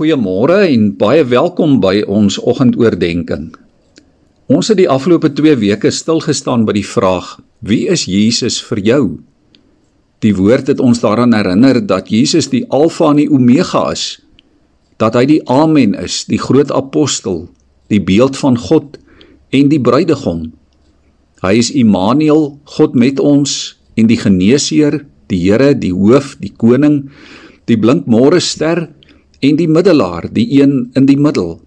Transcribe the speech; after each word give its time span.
Goeiemôre 0.00 0.62
en 0.64 0.84
baie 0.96 1.20
welkom 1.28 1.74
by 1.76 1.98
ons 2.08 2.38
oggendoordenkings. 2.40 3.58
Ons 4.48 4.70
het 4.72 4.78
die 4.78 4.86
afgelope 4.88 5.28
2 5.36 5.58
weke 5.60 5.90
stil 5.92 6.22
gestaan 6.24 6.62
by 6.64 6.72
die 6.72 6.86
vraag: 6.88 7.34
Wie 7.60 7.82
is 7.84 8.06
Jesus 8.08 8.56
vir 8.64 8.80
jou? 8.80 9.02
Die 10.24 10.32
woord 10.38 10.70
het 10.72 10.80
ons 10.80 11.02
daaraan 11.04 11.36
herinner 11.36 11.82
dat 11.84 12.08
Jesus 12.08 12.48
die 12.48 12.62
Alfa 12.72 13.10
en 13.12 13.20
die 13.20 13.28
Omega 13.28 13.82
is, 13.92 14.22
dat 14.96 15.18
hy 15.20 15.26
die 15.28 15.42
Amen 15.44 15.92
is, 15.92 16.22
die 16.24 16.40
groot 16.40 16.72
apostel, 16.72 17.50
die 17.92 18.00
beeld 18.00 18.40
van 18.40 18.56
God 18.56 18.96
en 19.52 19.68
die 19.68 19.82
bruidegom. 19.84 20.46
Hy 21.44 21.52
is 21.60 21.68
Immanuel, 21.76 22.54
God 22.64 22.96
met 22.96 23.20
ons 23.20 23.76
en 24.00 24.08
die 24.08 24.16
geneesheer, 24.16 25.02
die 25.28 25.42
Here, 25.44 25.74
die 25.76 25.92
hoof, 25.92 26.38
die 26.40 26.54
koning, 26.56 27.10
die 27.68 27.76
blink 27.76 28.08
môre 28.08 28.40
ster 28.40 28.86
en 29.40 29.56
die 29.56 29.68
middelaar, 29.68 30.28
die 30.32 30.46
een 30.60 30.90
in 30.98 31.06
die 31.08 31.18
middel. 31.18 31.58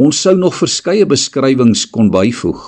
Ons 0.00 0.20
sou 0.24 0.34
nog 0.36 0.56
verskeie 0.56 1.06
beskrywings 1.08 1.86
kon 1.92 2.10
byvoeg. 2.12 2.60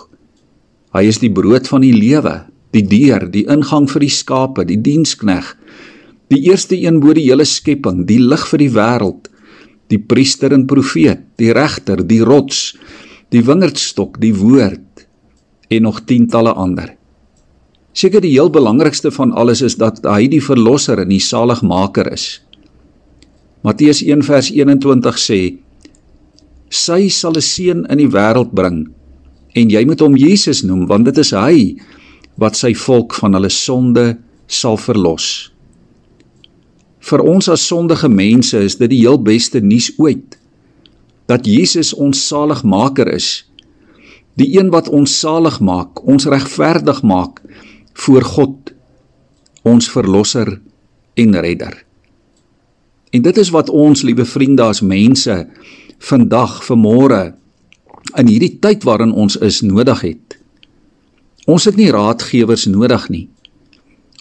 Hy 0.92 1.04
is 1.08 1.20
die 1.22 1.32
brood 1.32 1.68
van 1.68 1.84
die 1.84 1.94
lewe, 1.96 2.42
die 2.76 2.84
deur, 2.84 3.26
die 3.32 3.46
ingang 3.52 3.88
vir 3.88 4.04
die 4.04 4.12
skape, 4.12 4.64
die 4.68 4.80
dienskneg, 4.80 5.54
die 6.32 6.40
eerste 6.48 6.76
een 6.76 7.00
bo 7.00 7.12
die 7.16 7.26
hele 7.28 7.44
skepping, 7.48 8.04
die 8.08 8.20
lig 8.20 8.44
vir 8.48 8.60
die 8.64 8.72
wêreld, 8.72 9.28
die 9.92 10.00
priester 10.00 10.52
en 10.56 10.66
profeet, 10.68 11.24
die 11.40 11.52
regter, 11.52 12.00
die 12.08 12.22
rots, 12.24 12.72
die 13.32 13.44
wingerdstok, 13.44 14.18
die 14.20 14.32
woord 14.36 15.06
en 15.72 15.88
nog 15.88 16.02
tientalle 16.08 16.52
ander. 16.56 16.94
Seker 17.96 18.24
die 18.24 18.32
heel 18.32 18.48
belangrikste 18.52 19.12
van 19.12 19.34
alles 19.36 19.60
is 19.64 19.76
dat 19.80 20.00
hy 20.08 20.28
die 20.32 20.40
verlosser 20.40 21.00
en 21.02 21.12
die 21.12 21.20
saligmaker 21.20 22.08
is. 22.12 22.40
Matteus 23.62 24.02
1 24.02 24.24
vers 24.26 24.50
21 24.50 25.18
sê: 25.22 25.40
Sy 26.68 27.08
sal 27.08 27.36
'n 27.38 27.46
seun 27.46 27.86
in 27.86 27.98
die 27.98 28.10
wêreld 28.10 28.50
bring 28.50 28.90
en 29.54 29.70
jy 29.70 29.84
moet 29.86 30.00
hom 30.00 30.16
Jesus 30.16 30.62
noem 30.64 30.86
want 30.88 31.04
dit 31.04 31.18
is 31.18 31.30
hy 31.30 31.76
wat 32.40 32.56
sy 32.56 32.72
volk 32.74 33.14
van 33.14 33.36
hulle 33.36 33.50
sonde 33.52 34.16
sal 34.48 34.78
verlos. 34.80 35.52
Vir 37.02 37.20
ons 37.22 37.48
as 37.48 37.66
sondige 37.66 38.08
mense 38.08 38.58
is 38.58 38.78
dit 38.80 38.90
die 38.90 39.02
heel 39.04 39.18
beste 39.18 39.60
nuus 39.60 39.92
ooit 39.98 40.38
dat 41.30 41.46
Jesus 41.46 41.92
ons 41.94 42.18
saligmaker 42.28 43.08
is. 43.14 43.44
Die 44.34 44.58
een 44.58 44.72
wat 44.72 44.88
ons 44.88 45.12
salig 45.20 45.60
maak, 45.60 46.02
ons 46.08 46.26
regverdig 46.26 47.02
maak 47.02 47.42
voor 47.94 48.24
God, 48.24 48.72
ons 49.62 49.90
verlosser 49.92 50.56
en 51.14 51.36
redder. 51.36 51.84
En 53.12 53.22
dit 53.22 53.36
is 53.36 53.50
wat 53.52 53.68
ons, 53.70 54.02
liewe 54.02 54.24
vriende, 54.24 54.64
as 54.64 54.80
mense 54.80 55.34
vandag, 56.02 56.58
vanmôre 56.66 57.34
in 58.18 58.28
hierdie 58.28 58.56
tyd 58.64 58.82
waarin 58.88 59.12
ons 59.12 59.36
is 59.44 59.60
nodig 59.62 60.00
het. 60.02 60.38
Ons 61.46 61.68
het 61.68 61.76
nie 61.78 61.90
raadgewers 61.92 62.66
nodig 62.70 63.04
nie. 63.12 63.26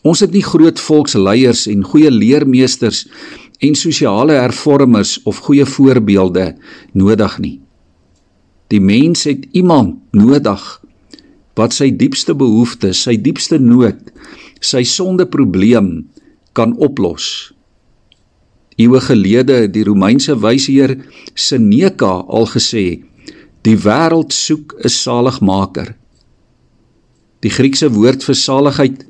Ons 0.03 0.23
het 0.25 0.33
nie 0.33 0.43
groot 0.45 0.79
volksleiers 0.81 1.67
en 1.69 1.85
goeie 1.85 2.11
leermeesters 2.11 3.05
en 3.61 3.77
sosiale 3.77 4.39
hervormers 4.41 5.19
of 5.29 5.43
goeie 5.45 5.65
voorbeelde 5.65 6.51
nodig 6.97 7.37
nie. 7.39 7.57
Die 8.73 8.81
mens 8.81 9.27
het 9.29 9.45
iemand 9.57 9.99
nodig 10.15 10.63
wat 11.59 11.75
sy 11.75 11.91
diepste 11.93 12.33
behoeftes, 12.37 13.03
sy 13.05 13.17
diepste 13.21 13.59
nood, 13.61 13.99
sy 14.63 14.83
sondeprobleem 14.87 15.91
kan 16.57 16.73
oplos. 16.81 17.51
Eeue 18.81 19.01
gelede 19.03 19.67
die 19.69 19.83
Romeinse 19.85 20.33
wysheer 20.41 20.95
Seneca 21.35 22.13
al 22.37 22.47
gesê: 22.49 23.03
"Die 23.65 23.77
wêreld 23.77 24.33
soek 24.33 24.75
'n 24.81 24.89
saligmaker." 24.89 25.95
Die 27.41 27.53
Griekse 27.57 27.89
woord 27.89 28.23
vir 28.23 28.35
saligheid 28.35 29.05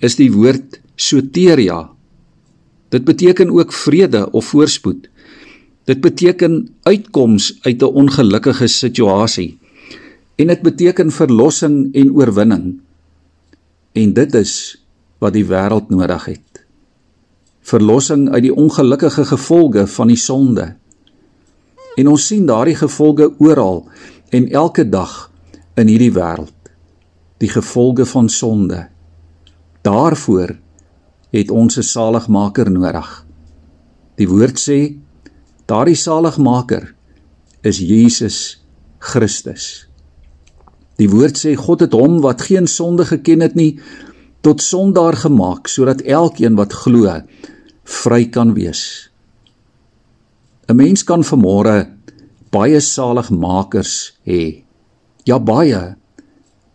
is 0.00 0.16
die 0.16 0.32
woord 0.32 0.80
soteria. 0.96 1.90
Dit 2.88 3.04
beteken 3.04 3.50
ook 3.50 3.72
vrede 3.72 4.30
of 4.32 4.44
voorspoed. 4.52 5.08
Dit 5.84 6.00
beteken 6.00 6.68
uitkoms 6.82 7.58
uit 7.62 7.82
'n 7.82 7.94
ongelukkige 8.02 8.66
situasie. 8.66 9.58
En 10.36 10.46
dit 10.46 10.62
beteken 10.62 11.10
verlossing 11.10 11.94
en 11.94 12.12
oorwinning. 12.12 12.80
En 13.92 14.12
dit 14.12 14.34
is 14.34 14.84
wat 15.18 15.32
die 15.32 15.44
wêreld 15.44 15.88
nodig 15.88 16.24
het 16.24 16.61
verlossing 17.62 18.28
uit 18.30 18.42
die 18.42 18.54
ongelukkige 18.54 19.24
gevolge 19.24 19.86
van 19.86 20.10
die 20.10 20.18
sonde. 20.18 20.74
En 21.96 22.08
ons 22.08 22.26
sien 22.26 22.46
daardie 22.46 22.76
gevolge 22.76 23.30
oral 23.38 23.84
en 24.30 24.48
elke 24.50 24.88
dag 24.88 25.30
in 25.74 25.88
hierdie 25.88 26.12
wêreld. 26.12 26.54
Die 27.38 27.50
gevolge 27.50 28.06
van 28.06 28.28
sonde. 28.28 28.86
Daarvoor 29.82 30.56
het 31.32 31.50
ons 31.50 31.78
'n 31.78 31.82
saligmaker 31.82 32.70
nodig. 32.70 33.26
Die 34.16 34.28
woord 34.28 34.58
sê 34.58 34.96
daardie 35.66 35.96
saligmaker 35.96 36.94
is 37.62 37.78
Jesus 37.78 38.64
Christus. 38.98 39.88
Die 40.96 41.08
woord 41.10 41.38
sê 41.38 41.54
God 41.54 41.80
het 41.80 41.92
hom 41.92 42.20
wat 42.20 42.42
geen 42.42 42.66
sonde 42.66 43.04
geken 43.04 43.40
het 43.40 43.54
nie 43.54 43.80
tot 44.40 44.62
sondaar 44.62 45.16
gemaak 45.16 45.68
sodat 45.70 46.02
elkeen 46.02 46.54
wat 46.58 46.72
glo 46.72 47.22
vry 47.84 48.28
kan 48.30 48.54
wees. 48.54 49.10
'n 50.68 50.76
Mens 50.76 51.02
kan 51.04 51.22
vanmôre 51.22 51.88
baie 52.50 52.80
saligmakers 52.80 54.12
hê. 54.26 54.62
Ja 55.26 55.38
baie 55.38 55.96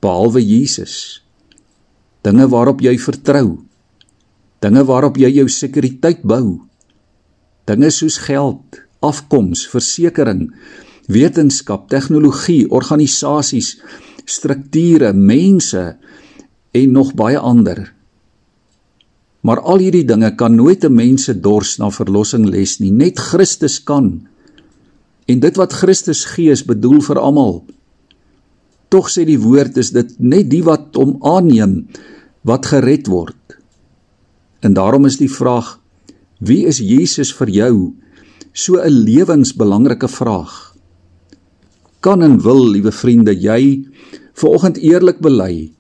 behalwe 0.02 0.42
Jesus. 0.42 1.22
Dinge 2.24 2.48
waarop 2.48 2.82
jy 2.82 2.98
vertrou. 2.98 3.64
Dinge 4.62 4.84
waarop 4.84 5.18
jy 5.18 5.30
jou 5.32 5.48
sekuriteit 5.48 6.24
bou. 6.24 6.62
Dinge 7.68 7.92
soos 7.92 8.18
geld, 8.18 8.82
afkoms, 9.00 9.68
versekerings, 9.68 10.52
wetenskap, 11.08 11.88
tegnologie, 11.90 12.68
organisasies, 12.70 13.78
strukture, 14.28 15.14
mense 15.14 15.84
en 16.76 16.92
nog 16.92 17.14
baie 17.16 17.40
ander. 17.40 17.94
Maar 19.48 19.62
al 19.64 19.80
hierdie 19.80 20.04
dinge 20.04 20.34
kan 20.36 20.58
nooit 20.60 20.84
'n 20.84 20.94
mens 20.94 21.24
se 21.24 21.34
dors 21.40 21.78
na 21.80 21.90
verlossing 21.90 22.46
les 22.46 22.80
nie. 22.80 22.92
Net 22.92 23.20
Christus 23.20 23.84
kan. 23.84 24.28
En 25.26 25.40
dit 25.40 25.56
wat 25.56 25.74
Christus 25.74 26.26
gee 26.26 26.52
is 26.52 26.66
bedoel 26.66 27.02
vir 27.02 27.20
almal. 27.20 27.64
Tog 28.88 29.10
sê 29.10 29.26
die 29.26 29.40
woord 29.40 29.78
is 29.78 29.92
dit 29.92 30.20
net 30.20 30.50
die 30.50 30.64
wat 30.64 30.96
hom 30.96 31.18
aanneem 31.24 31.88
wat 32.42 32.66
gered 32.66 33.08
word. 33.08 33.58
En 34.60 34.74
daarom 34.74 35.06
is 35.06 35.18
die 35.18 35.32
vraag: 35.32 35.80
Wie 36.40 36.66
is 36.66 36.80
Jesus 36.80 37.34
vir 37.34 37.50
jou? 37.50 37.94
So 38.54 38.76
'n 38.76 39.04
lewensbelangrike 39.04 40.08
vraag. 40.08 40.76
Kan 42.00 42.22
en 42.22 42.42
wil, 42.42 42.70
liewe 42.70 42.92
vriende, 42.92 43.34
jy 43.36 43.88
vanoggend 44.34 44.78
eerlik 44.78 45.20
bely 45.20 45.72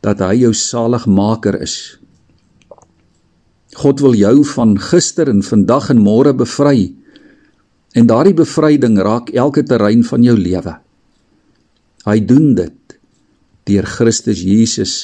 dat 0.00 0.18
hy 0.18 0.34
jou 0.34 0.52
saligmaker 0.52 1.60
is? 1.60 1.99
God 3.78 4.00
wil 4.02 4.16
jou 4.18 4.40
van 4.54 4.74
gister 4.78 5.28
en 5.30 5.42
vandag 5.46 5.90
en 5.92 6.02
môre 6.02 6.32
bevry. 6.34 6.90
En 7.94 8.06
daardie 8.06 8.34
bevryding 8.34 8.98
raak 8.98 9.30
elke 9.34 9.62
terrein 9.66 10.02
van 10.06 10.22
jou 10.22 10.36
lewe. 10.38 10.74
Hy 12.06 12.18
doen 12.26 12.54
dit 12.58 12.98
deur 13.68 13.86
Christus 13.86 14.42
Jesus 14.42 14.94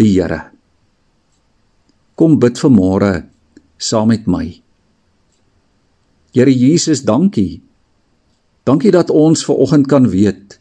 die 0.00 0.10
Here. 0.16 0.48
Kom 2.18 2.38
bid 2.42 2.58
vir 2.58 2.72
môre 2.74 3.12
saam 3.78 4.10
met 4.10 4.26
my. 4.26 4.46
Here 6.34 6.52
Jesus, 6.52 7.04
dankie. 7.06 7.62
Dankie 8.68 8.92
dat 8.92 9.10
ons 9.10 9.44
ver 9.46 9.60
oggend 9.64 9.88
kan 9.88 10.10
weet 10.10 10.58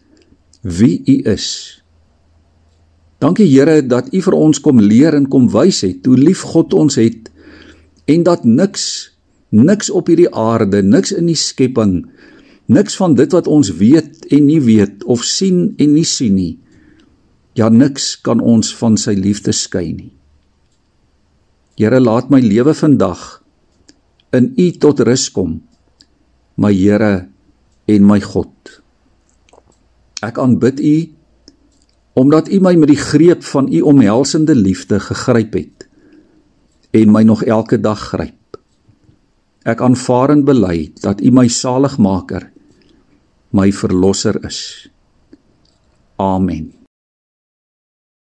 wie 0.62 1.02
U 1.06 1.16
is. 1.34 1.77
Dankie 3.18 3.48
Here 3.50 3.82
dat 3.82 4.12
U 4.14 4.22
vir 4.22 4.36
ons 4.38 4.60
kom 4.62 4.80
leer 4.82 5.16
en 5.18 5.26
kom 5.26 5.48
wys 5.50 5.82
het 5.86 6.06
hoe 6.06 6.18
lief 6.18 6.44
God 6.46 6.76
ons 6.78 7.00
het 7.02 7.32
en 8.08 8.24
dat 8.28 8.46
niks 8.46 9.14
niks 9.50 9.90
op 9.90 10.10
hierdie 10.12 10.30
aarde, 10.36 10.82
niks 10.84 11.14
in 11.16 11.30
die 11.30 11.38
skepping, 11.40 12.02
niks 12.68 12.98
van 13.00 13.16
dit 13.16 13.32
wat 13.34 13.48
ons 13.48 13.72
weet 13.80 14.28
en 14.28 14.44
nie 14.46 14.60
weet 14.62 15.06
of 15.08 15.24
sien 15.26 15.72
en 15.80 15.94
nie 15.96 16.06
sien 16.06 16.36
nie. 16.36 16.58
Ja 17.58 17.72
niks 17.74 18.18
kan 18.22 18.44
ons 18.44 18.74
van 18.78 19.00
sy 19.02 19.16
liefde 19.18 19.56
skei 19.56 19.96
nie. 19.96 20.12
Here 21.80 22.00
laat 22.04 22.30
my 22.30 22.42
lewe 22.44 22.76
vandag 22.78 23.24
in 24.36 24.52
U 24.60 24.68
tot 24.78 25.02
rus 25.08 25.30
kom. 25.34 25.62
My 26.60 26.74
Here 26.76 27.30
en 27.88 28.06
my 28.06 28.20
God. 28.22 28.82
Ek 30.22 30.38
aanbid 30.42 30.84
U 30.84 30.96
omdat 32.18 32.50
U 32.50 32.58
my 32.60 32.74
met 32.76 32.90
die 32.90 32.98
greep 32.98 33.44
van 33.46 33.70
U 33.70 33.82
omhelsende 33.86 34.56
liefde 34.56 34.98
gegryp 35.00 35.54
het 35.54 35.86
en 36.98 37.12
my 37.14 37.22
nog 37.28 37.44
elke 37.46 37.78
dag 37.78 38.00
gryp. 38.10 38.58
Ek 39.68 39.84
aanvaar 39.86 40.34
en 40.34 40.42
bely 40.48 40.90
dat 41.04 41.22
U 41.22 41.30
my 41.36 41.46
saligmaker, 41.52 42.48
my 43.54 43.70
verlosser 43.70 44.40
is. 44.48 44.90
Amen. 46.18 46.77